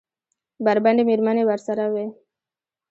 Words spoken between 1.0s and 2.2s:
مېرمنې ورسره وې؟